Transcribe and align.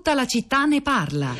Tutta 0.00 0.14
la 0.14 0.26
città 0.26 0.64
ne 0.64 0.80
parla. 0.80 1.34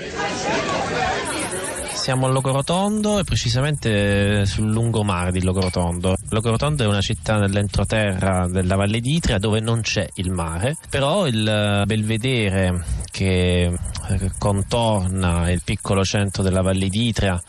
Siamo 1.94 2.26
a 2.26 2.28
Logorotondo 2.28 3.18
e 3.18 3.24
precisamente 3.24 4.44
sul 4.44 4.70
lungomare 4.70 5.32
di 5.32 5.42
Logorotondo. 5.42 6.14
Logorotondo 6.28 6.84
è 6.84 6.86
una 6.86 7.00
città 7.00 7.38
nell'entroterra 7.38 8.46
della 8.48 8.76
Valle 8.76 9.00
d'Itria 9.00 9.38
dove 9.38 9.60
non 9.60 9.80
c'è 9.80 10.06
il 10.16 10.30
mare, 10.30 10.76
però 10.90 11.26
il 11.26 11.84
belvedere 11.86 12.84
che 13.10 13.74
contorna 14.38 15.50
il 15.50 15.62
piccolo 15.64 16.04
centro 16.04 16.42
della 16.42 16.62
Valle 16.62 16.88
d'Itria 16.88 17.40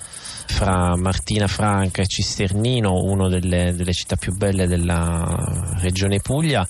fra 0.52 0.95
Martina 0.95 1.48
Franca 1.48 2.02
e 2.02 2.07
Cisternino, 2.07 3.04
una 3.04 3.30
delle, 3.30 3.73
delle, 3.73 3.94
città 3.94 4.16
più 4.16 4.36
belle 4.36 4.68
della 4.68 5.76
regione 5.80 6.20
Puglia, 6.20 6.68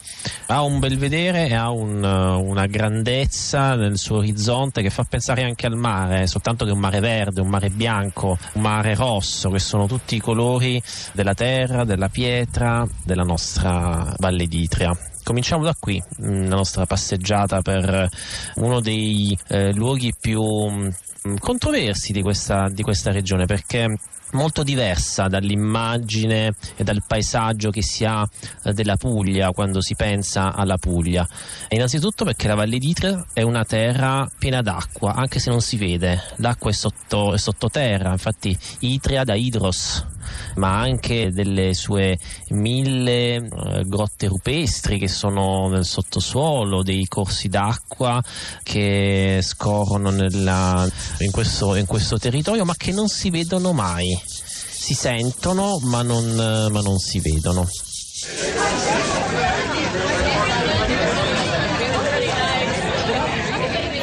ha 0.47 0.61
un 0.61 0.79
belvedere 0.79 1.47
e 1.47 1.55
ha 1.55 1.71
un, 1.71 2.03
una 2.03 2.65
grandezza 2.67 3.75
nel 3.75 3.97
suo 3.97 4.17
orizzonte 4.17 4.81
che 4.81 4.89
fa 4.89 5.03
pensare 5.03 5.43
anche 5.43 5.65
al 5.65 5.75
mare, 5.75 6.27
soltanto 6.27 6.63
che 6.63 6.71
un 6.71 6.79
mare 6.79 6.99
verde, 6.99 7.41
un 7.41 7.49
mare 7.49 7.69
bianco, 7.69 8.37
un 8.53 8.61
mare 8.61 8.95
rosso, 8.95 9.49
che 9.49 9.59
sono 9.59 9.87
tutti 9.87 10.15
i 10.15 10.19
colori 10.19 10.81
della 11.11 11.33
terra, 11.33 11.83
della 11.83 12.09
pietra, 12.09 12.87
della 13.03 13.23
nostra 13.23 14.13
Valle 14.17 14.47
d'Itria. 14.47 15.10
Cominciamo 15.31 15.63
da 15.63 15.73
qui, 15.79 16.03
mm, 16.23 16.49
la 16.49 16.57
nostra 16.57 16.85
passeggiata 16.85 17.61
per 17.61 18.09
uno 18.55 18.81
dei 18.81 19.37
eh, 19.47 19.71
luoghi 19.71 20.13
più 20.19 20.41
Mm, 21.27 21.35
controversi 21.35 22.13
di 22.13 22.23
questa, 22.23 22.67
di 22.67 22.81
questa 22.81 23.11
regione 23.11 23.45
perché 23.45 23.95
molto 24.31 24.63
diversa 24.63 25.27
dall'immagine 25.27 26.53
e 26.75 26.83
dal 26.83 27.03
paesaggio 27.05 27.69
che 27.69 27.83
si 27.83 28.05
ha 28.05 28.27
eh, 28.63 28.73
della 28.73 28.95
Puglia 28.95 29.51
quando 29.51 29.81
si 29.81 29.93
pensa 29.93 30.51
alla 30.51 30.77
Puglia. 30.77 31.27
E 31.67 31.75
innanzitutto 31.75 32.25
perché 32.25 32.47
la 32.47 32.55
Valle 32.55 32.79
d'Itria 32.79 33.23
è 33.33 33.43
una 33.43 33.63
terra 33.65 34.27
piena 34.35 34.63
d'acqua, 34.63 35.13
anche 35.13 35.37
se 35.37 35.51
non 35.51 35.61
si 35.61 35.77
vede, 35.77 36.19
l'acqua 36.37 36.71
è, 36.71 36.73
sotto, 36.73 37.35
è 37.35 37.37
sottoterra, 37.37 38.09
infatti 38.09 38.57
Itria 38.79 39.23
da 39.23 39.35
Idros 39.35 40.03
ma 40.55 40.79
anche 40.79 41.29
delle 41.31 41.73
sue 41.73 42.17
mille 42.49 43.35
eh, 43.35 43.83
grotte 43.85 44.27
rupestri 44.27 44.99
che 44.99 45.07
sono 45.07 45.67
nel 45.69 45.85
sottosuolo, 45.85 46.83
dei 46.83 47.05
corsi 47.07 47.47
d'acqua 47.47 48.21
che 48.63 49.39
scorrono 49.41 50.09
nella, 50.09 50.87
in, 51.19 51.31
questo, 51.31 51.75
in 51.75 51.85
questo 51.85 52.17
territorio 52.17 52.65
ma 52.65 52.75
che 52.75 52.91
non 52.91 53.07
si 53.07 53.29
vedono 53.29 53.73
mai. 53.73 54.19
Si 54.25 54.93
sentono 54.93 55.79
ma 55.83 56.01
non, 56.01 56.33
ma 56.71 56.81
non 56.81 56.97
si 56.97 57.19
vedono. 57.19 57.67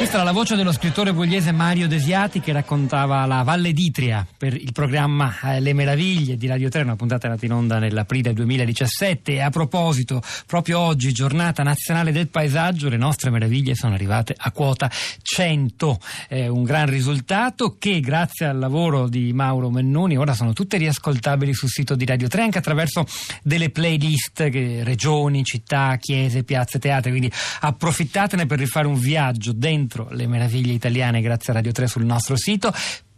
Questa 0.09 0.25
era 0.25 0.33
la 0.33 0.39
voce 0.39 0.55
dello 0.55 0.71
scrittore 0.71 1.13
pugliese 1.13 1.51
Mario 1.51 1.87
Desiati 1.87 2.39
che 2.39 2.51
raccontava 2.51 3.27
la 3.27 3.43
Valle 3.43 3.73
d'Itria 3.73 4.25
per 4.35 4.55
il 4.55 4.71
programma 4.71 5.39
eh, 5.43 5.59
Le 5.59 5.71
Meraviglie 5.73 6.35
di 6.35 6.47
Radio 6.47 6.67
3, 6.67 6.81
una 6.81 6.95
puntata 6.95 7.27
nata 7.27 7.45
in 7.45 7.53
onda 7.53 7.77
nell'aprile 7.77 8.33
2017. 8.33 9.33
E 9.33 9.41
a 9.41 9.51
proposito, 9.51 10.19
proprio 10.47 10.79
oggi, 10.79 11.11
giornata 11.11 11.61
nazionale 11.61 12.11
del 12.11 12.27
paesaggio, 12.27 12.89
le 12.89 12.97
nostre 12.97 13.29
meraviglie 13.29 13.75
sono 13.75 13.93
arrivate 13.93 14.33
a 14.35 14.51
quota 14.51 14.89
100. 15.21 15.99
È 16.27 16.47
un 16.47 16.63
gran 16.63 16.89
risultato 16.89 17.75
che 17.77 17.99
grazie 17.99 18.47
al 18.47 18.57
lavoro 18.57 19.07
di 19.07 19.31
Mauro 19.31 19.69
Mennoni 19.69 20.17
ora 20.17 20.33
sono 20.33 20.53
tutte 20.53 20.77
riascoltabili 20.77 21.53
sul 21.53 21.69
sito 21.69 21.93
di 21.93 22.05
Radio 22.05 22.27
3 22.27 22.41
anche 22.41 22.57
attraverso 22.57 23.05
delle 23.43 23.69
playlist, 23.69 24.49
che, 24.49 24.81
regioni, 24.83 25.43
città, 25.43 25.97
chiese, 25.97 26.43
piazze, 26.43 26.79
teatri. 26.79 27.11
Quindi 27.11 27.31
approfittatene 27.59 28.47
per 28.47 28.57
rifare 28.57 28.87
un 28.87 28.97
viaggio 28.97 29.53
dentro 29.53 29.97
le 30.11 30.27
meraviglie 30.27 30.73
italiane 30.73 31.21
grazie 31.21 31.51
a 31.51 31.55
Radio 31.57 31.71
3 31.71 31.87
sul 31.87 32.05
nostro 32.05 32.35
sito. 32.37 32.71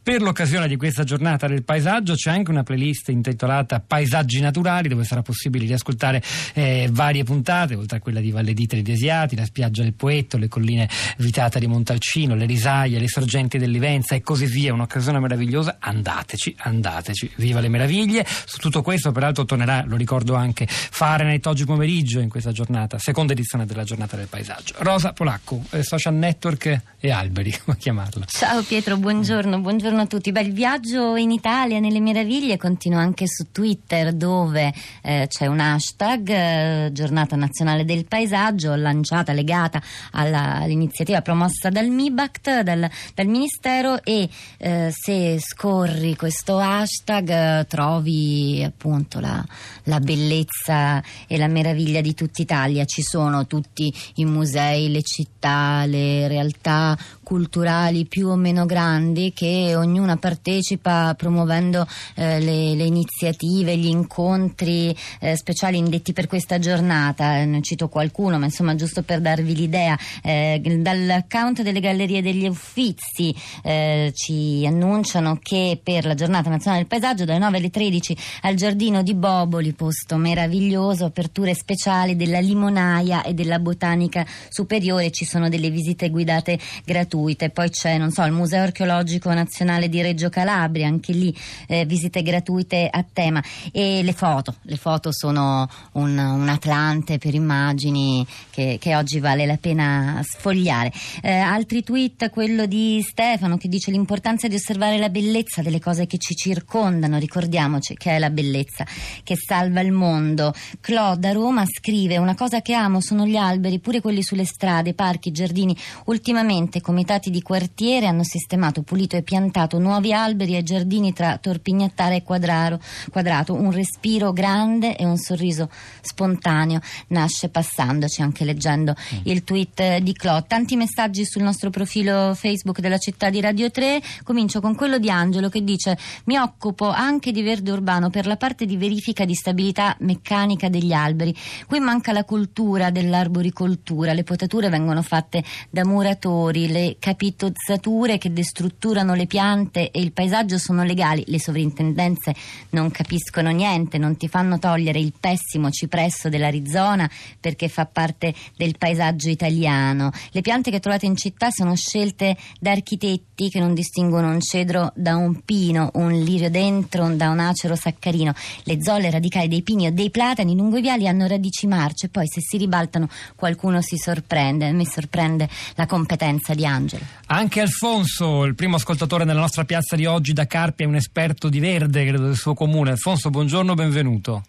Per 0.03 0.19
l'occasione 0.19 0.67
di 0.67 0.77
questa 0.77 1.03
giornata 1.03 1.45
del 1.45 1.63
paesaggio 1.63 2.15
c'è 2.15 2.31
anche 2.31 2.49
una 2.49 2.63
playlist 2.63 3.09
intitolata 3.09 3.83
Paesaggi 3.85 4.39
naturali 4.39 4.87
dove 4.87 5.03
sarà 5.03 5.21
possibile 5.21 5.63
riascoltare 5.67 6.23
eh, 6.53 6.89
varie 6.91 7.23
puntate, 7.23 7.75
oltre 7.75 7.97
a 7.97 7.99
quella 7.99 8.19
di 8.19 8.31
Valle 8.31 8.55
d'Itri 8.55 8.81
di 8.81 8.93
Asiati, 8.93 9.35
la 9.35 9.45
spiaggia 9.45 9.83
del 9.83 9.93
Poetto, 9.93 10.39
le 10.39 10.47
colline 10.47 10.89
Vitata 11.17 11.59
di 11.59 11.67
Montalcino, 11.67 12.33
le 12.33 12.47
risaie, 12.47 12.97
le 12.97 13.07
sorgenti 13.07 13.59
dell'Ivenza 13.59 14.15
e 14.15 14.21
così 14.21 14.47
via. 14.47 14.73
Un'occasione 14.73 15.19
meravigliosa. 15.19 15.77
Andateci, 15.79 16.55
andateci. 16.57 17.33
Viva 17.35 17.59
le 17.59 17.69
meraviglie. 17.69 18.25
Su 18.27 18.57
tutto 18.57 18.81
questo 18.81 19.11
peraltro 19.11 19.45
tornerà, 19.45 19.83
lo 19.85 19.97
ricordo 19.97 20.33
anche, 20.33 20.65
Fahrenheit 20.67 21.45
oggi 21.45 21.65
pomeriggio 21.65 22.19
in 22.21 22.29
questa 22.29 22.51
giornata, 22.51 22.97
seconda 22.97 23.33
edizione 23.33 23.67
della 23.67 23.83
giornata 23.83 24.15
del 24.15 24.25
paesaggio. 24.25 24.73
Rosa 24.79 25.13
Polacco, 25.13 25.63
eh, 25.69 25.83
social 25.83 26.15
network 26.15 26.81
e 26.99 27.11
alberi, 27.11 27.55
come 27.63 27.77
chiamarla. 27.77 28.25
Ciao 28.25 28.63
Pietro, 28.63 28.97
buongiorno, 28.97 29.59
buongiorno 29.59 29.90
buongiorno 29.91 30.01
a 30.01 30.05
tutti. 30.05 30.31
Beh, 30.31 30.41
il 30.41 30.53
viaggio 30.53 31.15
in 31.15 31.31
Italia 31.31 31.79
nelle 31.79 31.99
meraviglie 31.99 32.57
continua 32.57 32.99
anche 32.99 33.27
su 33.27 33.51
Twitter 33.51 34.13
dove 34.13 34.73
eh, 35.01 35.25
c'è 35.27 35.47
un 35.47 35.59
hashtag 35.59 36.29
eh, 36.29 36.89
Giornata 36.93 37.35
Nazionale 37.35 37.83
del 37.83 38.05
Paesaggio 38.05 38.73
lanciata, 38.75 39.33
legata 39.33 39.81
alla, 40.11 40.59
all'iniziativa 40.61 41.21
promossa 41.21 41.69
dal 41.69 41.89
MIBACT, 41.89 42.61
dal, 42.61 42.89
dal 43.13 43.27
Ministero 43.27 44.03
e 44.03 44.29
eh, 44.57 44.91
se 44.91 45.39
scorri 45.39 46.15
questo 46.15 46.57
hashtag 46.57 47.29
eh, 47.29 47.65
trovi 47.67 48.63
appunto 48.65 49.19
la, 49.19 49.43
la 49.83 49.99
bellezza 49.99 51.03
e 51.27 51.37
la 51.37 51.47
meraviglia 51.47 52.01
di 52.01 52.13
tutta 52.13 52.41
Italia. 52.41 52.85
Ci 52.85 53.01
sono 53.01 53.45
tutti 53.45 53.93
i 54.15 54.25
musei, 54.25 54.89
le 54.89 55.01
città, 55.01 55.85
le 55.85 56.27
realtà 56.27 56.97
culturali 57.31 58.05
più 58.05 58.27
o 58.27 58.35
meno 58.35 58.65
grandi 58.65 59.31
che 59.33 59.73
ognuna 59.81 60.17
partecipa 60.17 61.13
promuovendo 61.15 61.85
eh, 62.15 62.39
le, 62.39 62.75
le, 62.75 62.83
iniziative, 62.83 63.77
gli 63.77 63.87
incontri 63.87 64.95
eh, 65.19 65.35
speciali 65.35 65.77
indetti 65.77 66.13
per 66.13 66.27
questa 66.27 66.59
giornata. 66.59 67.37
Eh, 67.37 67.45
ne 67.45 67.61
cito 67.61 67.89
qualcuno, 67.89 68.39
ma 68.39 68.45
insomma 68.45 68.75
giusto 68.75 69.03
per 69.03 69.21
darvi 69.21 69.55
l'idea, 69.55 69.97
eh, 70.23 70.61
dall'account 70.63 71.61
delle 71.61 71.79
Gallerie 71.79 72.21
degli 72.21 72.47
Uffizi 72.47 73.35
eh, 73.63 74.11
ci 74.15 74.63
annunciano 74.65 75.37
che 75.41 75.79
per 75.81 76.05
la 76.05 76.15
giornata 76.15 76.49
nazionale 76.49 76.81
del 76.81 76.89
paesaggio 76.89 77.25
dalle 77.25 77.39
9 77.39 77.57
alle 77.57 77.69
13 77.69 78.17
al 78.41 78.55
giardino 78.55 79.03
di 79.03 79.13
Boboli, 79.13 79.73
posto 79.73 80.17
meraviglioso, 80.17 81.05
aperture 81.05 81.53
speciali 81.53 82.15
della 82.15 82.39
limonaia 82.39 83.23
e 83.23 83.33
della 83.33 83.59
botanica 83.59 84.25
superiore, 84.49 85.11
ci 85.11 85.25
sono 85.25 85.49
delle 85.49 85.69
visite 85.69 86.09
guidate 86.09 86.57
gratuite 86.83 87.09
gratuite, 87.11 87.49
poi 87.49 87.69
c'è 87.69 87.97
non 87.97 88.11
so, 88.11 88.23
il 88.23 88.31
Museo 88.31 88.63
Archeologico 88.63 89.31
Nazionale 89.33 89.70
di 89.79 90.01
Reggio 90.01 90.29
Calabria, 90.29 90.87
anche 90.87 91.13
lì 91.13 91.35
eh, 91.67 91.85
visite 91.85 92.21
gratuite 92.21 92.87
a 92.91 93.03
tema 93.11 93.41
e 93.71 94.03
le 94.03 94.13
foto, 94.13 94.55
le 94.63 94.75
foto 94.75 95.11
sono 95.11 95.67
un, 95.93 96.17
un 96.17 96.49
Atlante 96.49 97.17
per 97.17 97.33
immagini 97.33 98.25
che, 98.49 98.77
che, 98.79 98.95
oggi 98.95 99.19
vale 99.19 99.45
la 99.45 99.57
pena 99.57 100.21
sfogliare. 100.23 100.91
Eh, 101.21 101.31
altri 101.31 101.83
tweet, 101.83 102.29
quello 102.29 102.65
di 102.65 103.01
Stefano 103.07 103.57
che 103.57 103.67
dice 103.67 103.91
l'importanza 103.91 104.47
di 104.47 104.55
osservare 104.55 104.97
la 104.97 105.09
bellezza 105.09 105.61
delle 105.61 105.79
cose 105.79 106.05
che 106.07 106.17
ci 106.17 106.35
circondano, 106.35 107.17
ricordiamoci 107.17 107.95
che 107.95 108.11
è 108.11 108.19
la 108.19 108.29
bellezza 108.29 108.85
che 109.23 109.35
salva 109.35 109.81
il 109.81 109.91
mondo. 109.91 110.53
Claude 110.79 111.29
a 111.29 111.31
Roma 111.31 111.65
scrive 111.65 112.17
una 112.17 112.35
cosa 112.35 112.61
che 112.61 112.73
amo 112.73 112.99
sono 113.01 113.25
gli 113.25 113.37
alberi, 113.37 113.79
pure 113.79 114.01
quelli 114.01 114.23
sulle 114.23 114.45
strade, 114.45 114.93
parchi, 114.93 115.31
giardini. 115.31 115.75
Ultimamente 116.05 116.81
comitati 116.81 117.29
di 117.29 117.41
quartiere 117.41 118.07
hanno 118.07 118.23
sistemato, 118.23 118.81
pulito 118.81 119.15
e 119.15 119.21
piantato 119.21 119.60
nuovi 119.79 120.13
alberi 120.13 120.55
e 120.55 120.63
giardini 120.63 121.13
tra 121.13 121.37
Torpignattara 121.37 122.15
e 122.15 122.23
Quadraro, 122.23 122.79
Quadrato. 123.11 123.53
Un 123.53 123.71
respiro 123.71 124.31
grande 124.33 124.95
e 124.95 125.05
un 125.05 125.17
sorriso 125.17 125.69
spontaneo 126.01 126.79
nasce 127.07 127.49
passandoci, 127.49 128.21
anche 128.21 128.43
leggendo 128.43 128.93
mm. 128.93 129.17
il 129.23 129.43
tweet 129.43 129.97
di 129.97 130.13
Clot. 130.13 130.47
Tanti 130.47 130.75
messaggi 130.75 131.25
sul 131.25 131.43
nostro 131.43 131.69
profilo 131.69 132.33
Facebook 132.33 132.79
della 132.79 132.97
città 132.97 133.29
di 133.29 133.41
Radio 133.41 133.69
3. 133.69 134.01
Comincio 134.23 134.61
con 134.61 134.75
quello 134.75 134.97
di 134.97 135.09
Angelo 135.09 135.49
che 135.49 135.63
dice: 135.63 135.97
Mi 136.25 136.37
occupo 136.37 136.89
anche 136.89 137.31
di 137.31 137.41
verde 137.41 137.71
urbano 137.71 138.09
per 138.09 138.25
la 138.25 138.37
parte 138.37 138.65
di 138.65 138.77
verifica 138.77 139.25
di 139.25 139.35
stabilità 139.35 139.95
meccanica 139.99 140.69
degli 140.69 140.93
alberi. 140.93 141.35
Qui 141.67 141.79
manca 141.79 142.11
la 142.11 142.23
cultura 142.23 142.89
dell'arboricoltura. 142.89 144.13
Le 144.13 144.23
potature 144.23 144.69
vengono 144.69 145.01
fatte 145.01 145.43
da 145.69 145.85
muratori, 145.85 146.67
le 146.67 146.95
capitozzature 146.99 148.17
che 148.17 148.31
destrutturano 148.33 149.13
le 149.13 149.27
piante 149.27 149.49
e 149.91 149.99
il 149.99 150.13
paesaggio 150.13 150.57
sono 150.57 150.83
legali, 150.83 151.23
le 151.27 151.39
sovrintendenze 151.39 152.33
non 152.69 152.89
capiscono 152.91 153.49
niente, 153.49 153.97
non 153.97 154.15
ti 154.15 154.27
fanno 154.27 154.59
togliere 154.59 154.99
il 154.99 155.13
pessimo 155.19 155.69
cipresso 155.69 156.29
dell'Arizona 156.29 157.09
perché 157.39 157.67
fa 157.67 157.85
parte 157.85 158.33
del 158.55 158.77
paesaggio 158.77 159.29
italiano. 159.29 160.11
Le 160.31 160.41
piante 160.41 160.71
che 160.71 160.79
trovate 160.79 161.05
in 161.05 161.17
città 161.17 161.49
sono 161.51 161.75
scelte 161.75 162.37
da 162.59 162.71
architetti 162.71 163.30
pianti 163.41 163.49
che 163.49 163.59
non 163.59 163.73
distinguono 163.73 164.29
un 164.29 164.39
cedro 164.39 164.91
da 164.95 165.15
un 165.15 165.41
pino, 165.43 165.89
un 165.95 166.11
liriodendron 166.11 167.17
da 167.17 167.29
un 167.29 167.39
acero 167.39 167.75
saccarino. 167.75 168.33
Le 168.63 168.77
zolle 168.83 169.09
radicali 169.09 169.47
dei 169.47 169.63
pini 169.63 169.87
o 169.87 169.91
dei 169.91 170.11
platani 170.11 170.55
lungo 170.55 170.77
i 170.77 170.81
viali 170.81 171.07
hanno 171.07 171.25
radici 171.27 171.65
marce, 171.65 172.09
poi 172.09 172.27
se 172.27 172.41
si 172.41 172.57
ribaltano 172.57 173.07
qualcuno 173.35 173.81
si 173.81 173.97
sorprende. 173.97 174.71
Mi 174.71 174.85
sorprende 174.85 175.49
la 175.75 175.87
competenza 175.87 176.53
di 176.53 176.65
Angelo. 176.65 177.03
Anche 177.27 177.61
Alfonso, 177.61 178.43
il 178.43 178.53
primo 178.53 178.75
ascoltatore 178.75 179.23
nella 179.23 179.39
nostra 179.39 179.63
piazza 179.63 179.95
di 179.95 180.05
oggi 180.05 180.33
da 180.33 180.45
Carpi, 180.45 180.83
è 180.83 180.85
un 180.85 180.95
esperto 180.95 181.49
di 181.49 181.59
verde, 181.59 182.05
credo, 182.05 182.25
del 182.25 182.35
suo 182.35 182.53
comune. 182.53 182.91
Alfonso, 182.91 183.29
buongiorno, 183.29 183.73
benvenuto. 183.73 184.43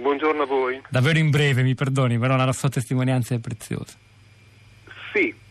Buongiorno 0.00 0.42
a 0.42 0.46
voi. 0.46 0.80
Davvero 0.88 1.18
in 1.18 1.30
breve, 1.30 1.62
mi 1.62 1.74
perdoni, 1.74 2.18
però 2.18 2.36
la 2.36 2.52
sua 2.52 2.68
testimonianza 2.68 3.34
è 3.34 3.38
preziosa. 3.38 4.06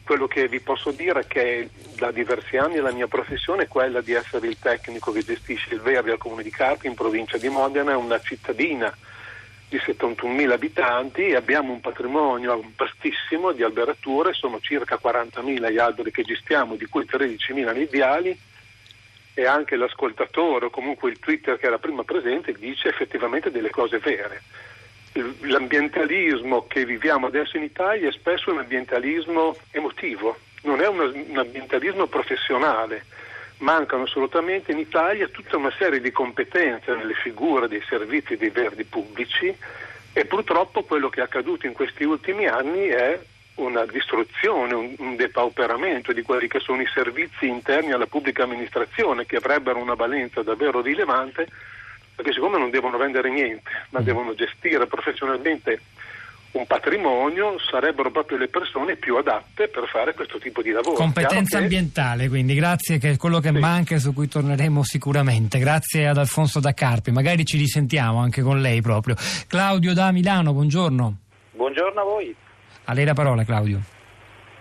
Quello 0.07 0.27
che 0.27 0.47
vi 0.47 0.61
posso 0.61 0.91
dire 0.91 1.19
è 1.19 1.27
che 1.27 1.69
da 1.97 2.11
diversi 2.11 2.55
anni 2.55 2.77
la 2.77 2.93
mia 2.93 3.07
professione 3.07 3.63
è 3.63 3.67
quella 3.67 3.99
di 3.99 4.13
essere 4.13 4.47
il 4.47 4.57
tecnico 4.57 5.11
che 5.11 5.21
gestisce 5.21 5.73
il 5.73 5.81
verde 5.81 6.11
al 6.11 6.17
comune 6.17 6.43
di 6.43 6.49
Carpi 6.49 6.87
in 6.87 6.93
provincia 6.93 7.37
di 7.37 7.49
Modena, 7.49 7.97
una 7.97 8.17
cittadina 8.21 8.89
di 9.67 9.75
71.000 9.75 10.49
abitanti 10.49 11.33
abbiamo 11.33 11.73
un 11.73 11.81
patrimonio 11.81 12.71
vastissimo 12.77 13.51
di 13.51 13.63
alberature, 13.63 14.31
sono 14.31 14.61
circa 14.61 14.97
40.000 14.97 15.73
gli 15.73 15.77
alberi 15.77 16.11
che 16.11 16.23
gestiamo, 16.23 16.75
di 16.75 16.85
cui 16.85 17.03
13.000 17.03 17.73
nei 17.73 17.87
viali 17.87 18.39
e 19.33 19.45
anche 19.45 19.75
l'ascoltatore 19.75 20.67
o 20.67 20.69
comunque 20.69 21.09
il 21.09 21.19
Twitter 21.19 21.59
che 21.59 21.65
era 21.65 21.79
prima 21.79 22.05
presente 22.05 22.53
dice 22.53 22.87
effettivamente 22.87 23.51
delle 23.51 23.71
cose 23.71 23.97
vere. 23.97 24.41
L'ambientalismo 25.41 26.67
che 26.67 26.85
viviamo 26.85 27.27
adesso 27.27 27.57
in 27.57 27.63
Italia 27.63 28.09
è 28.09 28.11
spesso 28.11 28.51
un 28.51 28.59
ambientalismo 28.59 29.55
emotivo, 29.71 30.37
non 30.63 30.81
è 30.81 30.87
un 30.87 31.33
ambientalismo 31.35 32.07
professionale. 32.07 33.05
Mancano 33.59 34.03
assolutamente 34.03 34.71
in 34.71 34.77
Italia 34.77 35.27
tutta 35.29 35.57
una 35.57 35.73
serie 35.77 35.99
di 35.99 36.11
competenze 36.11 36.93
nelle 36.93 37.15
figure 37.15 37.67
dei 37.67 37.81
servizi 37.89 38.37
dei 38.37 38.49
verdi 38.49 38.83
pubblici 38.83 39.55
e 40.13 40.25
purtroppo 40.25 40.83
quello 40.83 41.09
che 41.09 41.21
è 41.21 41.23
accaduto 41.23 41.65
in 41.65 41.73
questi 41.73 42.03
ultimi 42.03 42.47
anni 42.47 42.87
è 42.87 43.19
una 43.55 43.85
distruzione, 43.85 44.73
un, 44.73 44.93
un, 44.97 45.15
depauperamento 45.15 46.13
di 46.13 46.21
quelli 46.21 46.47
che 46.47 46.59
sono 46.59 46.81
i 46.81 46.87
servizi 46.93 47.47
interni 47.47 47.91
alla 47.91 48.05
pubblica 48.05 48.43
amministrazione 48.43 49.25
che 49.25 49.37
avrebbero 49.37 49.79
una 49.79 49.95
valenza 49.95 50.43
davvero 50.43 50.81
rilevante, 50.81 51.47
perché 52.17 52.33
siccome 52.33 52.57
non 52.57 52.71
devono 52.71 52.97
vendere 52.97 53.29
niente, 53.29 53.69
ma 53.91 54.01
mm. 54.01 54.03
devono 54.03 54.33
gestire 54.33 54.87
professionalmente 54.87 55.79
un 56.53 56.65
patrimonio, 56.65 57.57
sarebbero 57.59 58.09
proprio 58.09 58.39
le 58.39 58.47
persone 58.47 58.95
più 58.95 59.17
adatte 59.17 59.67
per 59.67 59.87
fare 59.87 60.15
questo 60.15 60.39
tipo 60.39 60.63
di 60.63 60.71
lavoro. 60.71 60.95
Competenza 60.95 61.59
che... 61.59 61.63
ambientale, 61.63 62.27
quindi 62.27 62.55
grazie 62.55 62.97
che 62.97 63.11
è 63.11 63.17
quello 63.17 63.39
che 63.39 63.51
sì. 63.51 63.59
manca 63.59 63.93
e 63.93 63.99
su 63.99 64.13
cui 64.13 64.27
torneremo 64.27 64.83
sicuramente. 64.83 65.59
Grazie 65.59 66.07
ad 66.07 66.17
Alfonso 66.17 66.59
da 66.59 66.73
Carpi, 66.73 67.11
magari 67.11 67.45
ci 67.45 67.57
risentiamo 67.57 68.17
anche 68.19 68.41
con 68.41 68.61
lei 68.61 68.81
proprio. 68.81 69.15
Claudio 69.47 69.93
da 69.93 70.11
Milano, 70.11 70.53
buongiorno. 70.53 71.17
Buongiorno 71.51 72.01
a 72.01 72.03
voi. 72.03 72.35
A 72.85 72.93
lei 72.93 73.05
la 73.05 73.13
parola, 73.13 73.43
Claudio. 73.43 73.95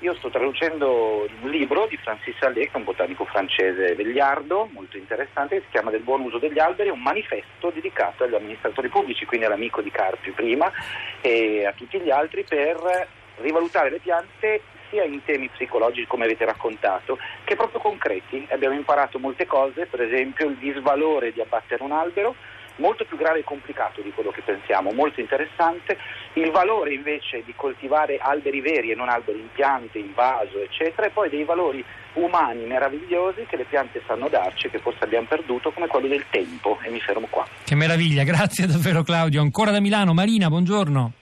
Io 0.01 0.15
sto 0.17 0.29
traducendo 0.29 1.27
un 1.41 1.49
libro 1.49 1.87
di 1.87 1.97
Francis 1.97 2.37
Allais, 2.43 2.67
che 2.67 2.75
è 2.75 2.77
un 2.77 2.85
botanico 2.85 3.25
francese 3.25 3.95
vegliardo, 3.95 4.69
molto 4.73 4.99
interessante, 4.99 5.57
che 5.57 5.63
si 5.63 5.71
chiama 5.71 5.91
Del 5.91 6.03
buon 6.03 6.21
uso 6.21 6.37
degli 6.37 6.59
alberi, 6.59 6.91
un 6.91 7.01
manifesto 7.01 7.71
dedicato 7.71 8.25
agli 8.25 8.35
amministratori 8.35 8.89
pubblici, 8.89 9.25
quindi 9.25 9.47
all'amico 9.47 9.81
di 9.81 9.91
Carpi 9.91 10.33
prima 10.33 10.71
e 11.23 11.65
a 11.65 11.73
tutti 11.73 11.99
gli 11.99 12.11
altri 12.11 12.45
per 12.45 13.09
rivalutare 13.37 13.89
le 13.89 13.99
piante 13.99 14.61
sia 14.91 15.03
in 15.05 15.25
temi 15.25 15.49
psicologici 15.49 16.07
come 16.07 16.25
avete 16.25 16.45
raccontato 16.45 17.19
che 17.45 17.57
proprio 17.57 17.81
concreti. 17.81 18.47
Abbiamo 18.51 18.75
imparato 18.75 19.19
molte 19.19 19.47
cose, 19.47 19.87
per 19.87 20.03
esempio 20.03 20.47
il 20.47 20.57
disvalore 20.57 21.33
di 21.33 21.41
abbattere 21.41 21.83
un 21.83 21.93
albero, 21.93 22.35
molto 22.77 23.05
più 23.05 23.17
grave 23.17 23.41
e 23.41 23.45
complicato 23.45 24.01
di 24.01 24.13
quello 24.13 24.31
che 24.31 24.43
pensiamo, 24.43 24.93
molto 24.93 25.21
interessante. 25.21 25.99
Il 26.35 26.51
valore 26.51 26.95
invece 26.95 27.43
di 27.45 27.55
coltivare 27.55 28.19
alberi 28.19 28.61
veri 28.61 28.91
e 28.91 28.95
non 28.95 29.09
alberi 29.09 29.41
in 29.41 29.49
piante, 29.53 29.99
in 29.99 30.13
vaso, 30.15 30.61
eccetera, 30.63 31.07
e 31.07 31.11
poi 31.11 31.31
dei 31.31 31.45
valori 31.45 31.85
umani 32.15 32.65
meravigliosi 32.65 33.47
che 33.47 33.57
le 33.57 33.65
piante 33.65 34.03
sanno 34.07 34.29
darci, 34.29 34.69
che 34.71 34.79
forse 34.79 35.05
abbiamo 35.05 35.27
perduto, 35.27 35.71
come 35.71 35.87
quello 35.87 36.09
del 36.09 36.25
tempo. 36.31 36.79
E 36.83 36.91
mi 36.91 37.01
fermo 37.01 37.27
qua. 37.29 37.47
Che 37.65 37.75
meraviglia, 37.75 38.25
grazie 38.25 38.67
davvero 38.67 39.03
Claudio. 39.03 39.41
Ancora 39.41 39.71
da 39.71 39.81
Milano, 39.81 40.15
Marina, 40.15 40.49
buongiorno. 40.49 41.13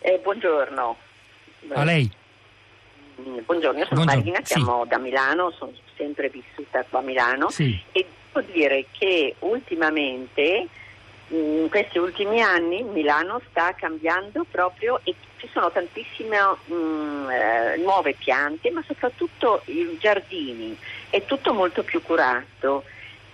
Eh, 0.00 0.18
buongiorno. 0.22 0.96
A 1.72 1.84
lei. 1.84 2.10
Mm, 3.20 3.38
buongiorno, 3.44 3.78
io 3.78 3.86
sono 3.86 4.04
buongiorno. 4.04 4.30
Marina, 4.30 4.40
siamo 4.42 4.82
sì. 4.82 4.88
da 4.88 4.98
Milano, 4.98 5.50
sono 5.50 5.72
sempre 5.96 6.30
vissuta 6.30 6.84
qua 6.88 7.00
a 7.00 7.02
Milano 7.02 7.50
sì. 7.50 7.78
e 7.92 8.06
devo 8.32 8.46
dire 8.52 8.86
che 8.90 9.34
ultimamente 9.40 10.68
in 11.30 11.68
questi 11.70 11.98
ultimi 11.98 12.40
anni 12.40 12.82
Milano 12.82 13.40
sta 13.50 13.74
cambiando 13.74 14.44
proprio 14.50 15.00
e 15.04 15.14
ci 15.36 15.48
sono 15.52 15.70
tantissime 15.70 16.38
mh, 16.38 17.30
eh, 17.30 17.76
nuove 17.78 18.14
piante, 18.14 18.70
ma 18.70 18.82
soprattutto 18.86 19.62
i 19.66 19.96
giardini, 19.98 20.76
è 21.08 21.24
tutto 21.24 21.54
molto 21.54 21.82
più 21.82 22.02
curato 22.02 22.84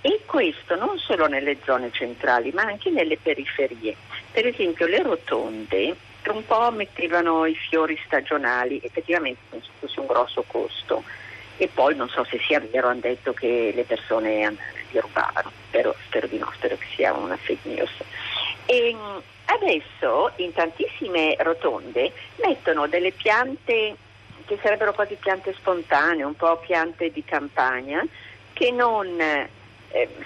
e 0.00 0.20
questo 0.24 0.76
non 0.76 0.98
solo 0.98 1.26
nelle 1.26 1.56
zone 1.64 1.90
centrali 1.90 2.52
ma 2.52 2.62
anche 2.62 2.90
nelle 2.90 3.16
periferie. 3.16 3.96
Per 4.30 4.46
esempio 4.46 4.86
le 4.86 5.02
rotonde 5.02 5.96
un 6.26 6.44
po' 6.44 6.70
mettevano 6.72 7.46
i 7.46 7.54
fiori 7.54 7.98
stagionali, 8.04 8.80
effettivamente 8.82 9.60
fosse 9.78 10.00
un 10.00 10.06
grosso 10.06 10.44
costo 10.46 11.04
e 11.56 11.68
poi 11.68 11.94
non 11.94 12.08
so 12.08 12.24
se 12.24 12.38
sia 12.46 12.60
vero, 12.60 12.88
hanno 12.88 13.00
detto 13.00 13.32
che 13.32 13.72
le 13.74 13.84
persone 13.84 14.56
li 14.90 15.00
rubavano, 15.00 15.50
però 15.70 15.94
spero 16.06 16.26
di 16.26 16.38
no, 16.38 16.50
spero 16.54 16.76
che 16.76 16.86
sia 16.94 17.12
una 17.12 17.36
fake 17.36 17.68
news. 17.68 17.92
E 18.66 18.94
mm, 18.94 19.16
adesso 19.46 20.32
in 20.36 20.52
tantissime 20.52 21.36
rotonde 21.38 22.12
mettono 22.36 22.86
delle 22.86 23.12
piante 23.12 23.96
che 24.46 24.58
sarebbero 24.62 24.92
quasi 24.92 25.16
piante 25.16 25.52
spontanee, 25.54 26.22
un 26.22 26.36
po' 26.36 26.56
piante 26.58 27.10
di 27.10 27.24
campagna, 27.24 28.04
che 28.52 28.70
non, 28.70 29.20
eh, 29.20 29.48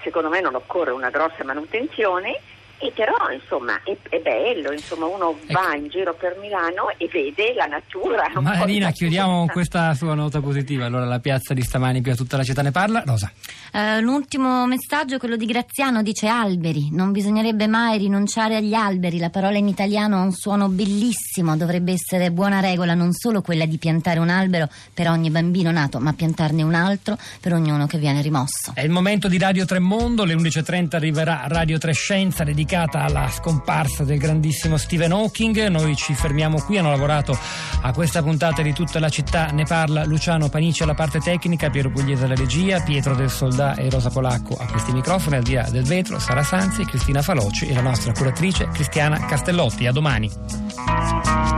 secondo 0.03 0.29
me 0.29 0.41
non 0.41 0.55
occorre 0.55 0.91
una 0.91 1.09
grossa 1.09 1.43
manutenzione 1.43 2.39
e 2.81 2.91
però 2.95 3.29
insomma 3.31 3.79
è, 3.83 3.95
è 4.09 4.19
bello, 4.19 4.71
insomma, 4.71 5.05
uno 5.05 5.37
ecco. 5.45 5.53
va 5.53 5.75
in 5.75 5.87
giro 5.87 6.15
per 6.15 6.35
Milano 6.41 6.89
e 6.97 7.07
vede 7.11 7.53
la 7.53 7.67
natura. 7.67 8.27
Marina, 8.41 8.89
chiudiamo 8.89 9.37
con 9.37 9.47
questa 9.47 9.93
sua 9.93 10.15
nota 10.15 10.41
positiva. 10.41 10.85
Allora 10.85 11.05
la 11.05 11.19
piazza 11.19 11.53
di 11.53 11.61
stamani 11.61 12.01
più 12.01 12.11
a 12.11 12.15
tutta 12.15 12.37
la 12.37 12.43
città 12.43 12.63
ne 12.63 12.71
parla. 12.71 13.03
Rosa. 13.05 13.31
Uh, 13.71 14.01
l'ultimo 14.01 14.65
messaggio 14.65 15.15
è 15.15 15.19
quello 15.19 15.35
di 15.35 15.45
Graziano, 15.45 16.01
dice 16.01 16.27
alberi. 16.27 16.89
Non 16.91 17.11
bisognerebbe 17.11 17.67
mai 17.67 17.99
rinunciare 17.99 18.55
agli 18.55 18.73
alberi. 18.73 19.19
La 19.19 19.29
parola 19.29 19.57
in 19.57 19.67
italiano 19.67 20.17
ha 20.17 20.23
un 20.23 20.33
suono 20.33 20.67
bellissimo. 20.67 21.55
Dovrebbe 21.55 21.91
essere 21.91 22.31
buona 22.31 22.61
regola 22.61 22.95
non 22.95 23.13
solo 23.13 23.41
quella 23.41 23.65
di 23.65 23.77
piantare 23.77 24.17
un 24.17 24.29
albero 24.29 24.67
per 24.91 25.07
ogni 25.07 25.29
bambino 25.29 25.69
nato, 25.69 25.99
ma 25.99 26.13
piantarne 26.13 26.63
un 26.63 26.73
altro 26.73 27.15
per 27.39 27.53
ognuno 27.53 27.85
che 27.85 27.99
viene 27.99 28.23
rimosso. 28.23 28.71
È 28.73 28.81
il 28.81 28.89
momento 28.89 29.27
di 29.27 29.37
Radio 29.37 29.65
Tremondo. 29.65 30.23
Alle 30.23 30.33
11.30 30.33 30.95
arriverà 30.95 31.43
Radio 31.45 31.77
Trescenza 31.77 32.43
dedicata 32.43 32.69
dedicata 32.71 33.03
alla 33.03 33.29
scomparsa 33.29 34.05
del 34.05 34.17
grandissimo 34.17 34.77
Stephen 34.77 35.11
Hawking. 35.11 35.67
Noi 35.67 35.93
ci 35.97 36.13
fermiamo 36.13 36.61
qui, 36.61 36.77
hanno 36.77 36.89
lavorato 36.89 37.37
a 37.81 37.91
questa 37.91 38.23
puntata 38.23 38.61
di 38.61 38.71
tutta 38.71 38.97
la 38.99 39.09
città. 39.09 39.47
Ne 39.47 39.65
parla 39.65 40.05
Luciano 40.05 40.47
Panici 40.47 40.83
alla 40.83 40.93
parte 40.93 41.19
tecnica, 41.19 41.69
Piero 41.69 41.91
Pugliese 41.91 42.23
alla 42.23 42.35
regia, 42.35 42.79
Pietro 42.79 43.13
del 43.13 43.29
Soldà 43.29 43.75
e 43.75 43.89
Rosa 43.89 44.09
Polacco 44.09 44.55
a 44.57 44.65
questi 44.67 44.93
microfoni, 44.93 45.35
al 45.35 45.43
di 45.43 45.53
là 45.55 45.69
del 45.69 45.83
vetro, 45.83 46.17
Sara 46.17 46.43
Sanzi, 46.43 46.85
Cristina 46.85 47.21
Faloci 47.21 47.67
e 47.67 47.73
la 47.73 47.81
nostra 47.81 48.13
curatrice 48.13 48.69
Cristiana 48.71 49.25
Castellotti. 49.25 49.87
A 49.87 49.91
domani. 49.91 51.50